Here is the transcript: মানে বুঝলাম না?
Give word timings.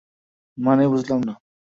মানে 0.57 0.83
বুঝলাম 0.87 1.19
না? 1.21 1.33